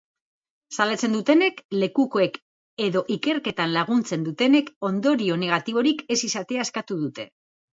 [0.75, 2.39] Salatzen dutenek, lekukoek
[2.87, 7.29] edo ikerketan laguntzen dutenek ondorio negatiborik ez izatea eskatu dute.